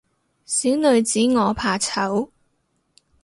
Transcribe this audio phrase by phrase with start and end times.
[0.03, 0.03] 小
[0.77, 2.27] 女子我怕醜